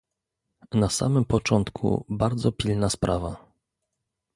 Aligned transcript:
Na 0.71 0.89
samym 0.89 1.25
początku 1.25 2.05
bardzo 2.09 2.51
pilna 2.51 2.89
sprawa 2.89 3.47